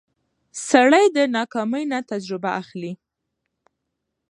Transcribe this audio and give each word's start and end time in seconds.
سړی 0.69 1.05
د 1.17 1.17
ناکامۍ 1.35 1.83
نه 1.91 1.99
تجربه 2.11 2.49
اخلي 2.61 2.93